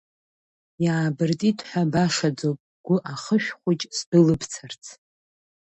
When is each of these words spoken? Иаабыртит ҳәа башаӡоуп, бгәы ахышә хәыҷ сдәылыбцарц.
Иаабыртит 0.85 1.57
ҳәа 1.69 1.91
башаӡоуп, 1.91 2.59
бгәы 2.71 2.97
ахышә 3.13 3.51
хәыҷ 3.59 3.81
сдәылыбцарц. 3.97 4.83